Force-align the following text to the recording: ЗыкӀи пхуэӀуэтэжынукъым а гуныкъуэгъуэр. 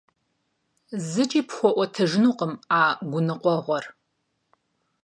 ЗыкӀи 1.09 1.41
пхуэӀуэтэжынукъым 1.47 2.53
а 2.79 2.81
гуныкъуэгъуэр. 3.11 3.85